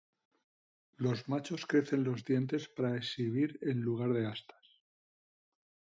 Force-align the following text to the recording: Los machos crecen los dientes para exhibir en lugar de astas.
Los 0.97 1.29
machos 1.29 1.67
crecen 1.67 2.03
los 2.03 2.25
dientes 2.25 2.67
para 2.67 2.95
exhibir 2.97 3.59
en 3.61 3.81
lugar 3.81 4.11
de 4.13 4.25
astas. 4.25 4.81